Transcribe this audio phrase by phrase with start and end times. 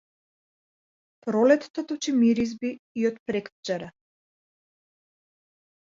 [1.27, 3.93] Пролетта точи миризби и од преквчера.